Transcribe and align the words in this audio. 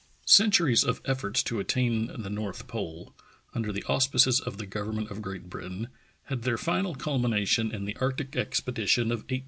CENTURIES 0.25 0.83
of 0.83 0.99
efforts 1.05 1.43
to 1.43 1.59
attain 1.59 2.07
the 2.19 2.31
north 2.31 2.65
pole, 2.65 3.13
under 3.53 3.71
the 3.71 3.83
auspices 3.83 4.39
of 4.39 4.57
the 4.57 4.65
government 4.65 5.11
of 5.11 5.21
Great 5.21 5.47
Britain, 5.47 5.89
had 6.23 6.41
their 6.41 6.57
final 6.57 6.95
culmination 6.95 7.69
in 7.69 7.85
the 7.85 7.95
arctic 7.97 8.35
expedition 8.35 9.11
of 9.11 9.19
1875 9.19 9.29
6. 9.29 9.39